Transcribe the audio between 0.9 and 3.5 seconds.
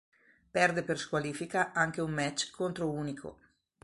squalifica anche un match contro Hunico.